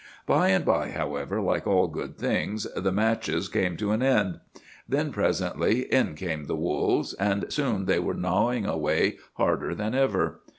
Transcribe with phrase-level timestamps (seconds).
[0.25, 4.39] "'By and by, however, like all good things, the matches came to an end.
[4.89, 10.41] Then presently in came the wolves, and soon they were gnawing away harder than ever.